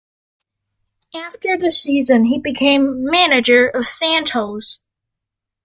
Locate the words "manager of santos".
3.05-4.81